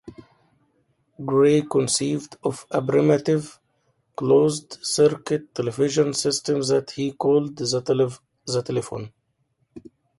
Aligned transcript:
Gray 1.23 1.61
conceived 1.61 2.35
of 2.43 2.65
a 2.71 2.81
primitive 2.81 3.59
closed-circuit 4.17 5.53
television 5.53 6.15
system 6.15 6.61
that 6.61 6.89
he 6.95 7.11
called 7.11 7.55
the 7.55 8.19
"telephote". 8.59 9.11